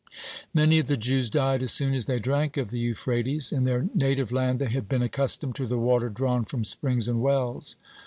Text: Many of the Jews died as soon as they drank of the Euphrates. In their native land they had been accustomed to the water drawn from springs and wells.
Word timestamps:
Many 0.51 0.79
of 0.79 0.87
the 0.87 0.97
Jews 0.97 1.29
died 1.29 1.61
as 1.61 1.71
soon 1.73 1.93
as 1.93 2.07
they 2.07 2.17
drank 2.17 2.57
of 2.57 2.71
the 2.71 2.79
Euphrates. 2.79 3.51
In 3.51 3.65
their 3.65 3.87
native 3.93 4.31
land 4.31 4.57
they 4.57 4.67
had 4.69 4.89
been 4.89 5.03
accustomed 5.03 5.53
to 5.57 5.67
the 5.67 5.77
water 5.77 6.09
drawn 6.09 6.43
from 6.43 6.65
springs 6.65 7.07
and 7.07 7.21
wells. 7.21 7.75